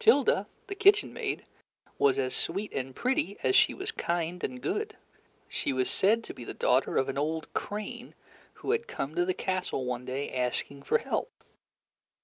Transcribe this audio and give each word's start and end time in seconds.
Tilda, 0.00 0.48
the 0.66 0.74
kitchen 0.74 1.12
maid, 1.12 1.44
was 1.98 2.18
as 2.18 2.34
sweet 2.34 2.72
and 2.72 2.96
pretty 2.96 3.38
as 3.44 3.54
she 3.54 3.74
was 3.74 3.92
kind 3.92 4.42
and 4.42 4.60
good. 4.60 4.96
She 5.48 5.72
was 5.72 5.88
said 5.88 6.24
to 6.24 6.34
be 6.34 6.42
the 6.42 6.52
daughter 6.52 6.96
of 6.96 7.08
an 7.08 7.16
old 7.16 7.54
crane 7.54 8.16
who 8.54 8.72
had 8.72 8.88
come 8.88 9.14
to 9.14 9.24
the 9.24 9.34
castle 9.34 9.84
one 9.84 10.04
day, 10.04 10.32
asking 10.34 10.82
for 10.82 10.98
help. 10.98 11.30